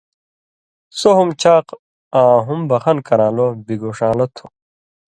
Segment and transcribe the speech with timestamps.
[0.99, 1.67] سو ہُم چاق
[2.19, 4.45] آں ہُم بخن کران٘لو (بِگوݜان٘لو) تُھو۔